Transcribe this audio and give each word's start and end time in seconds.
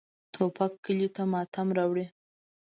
توپک 0.33 0.71
کلیو 0.85 1.13
ته 1.15 1.23
ماتم 1.31 1.67
راوړي. 1.77 2.05